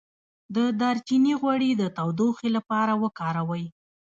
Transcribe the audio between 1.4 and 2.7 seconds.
غوړي د تودوخې